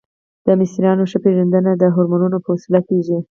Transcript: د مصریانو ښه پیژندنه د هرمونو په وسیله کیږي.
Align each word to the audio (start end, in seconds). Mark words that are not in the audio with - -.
د 0.45 0.47
مصریانو 0.59 1.09
ښه 1.11 1.17
پیژندنه 1.25 1.71
د 1.77 1.83
هرمونو 1.95 2.37
په 2.43 2.49
وسیله 2.55 2.81
کیږي. 2.89 3.17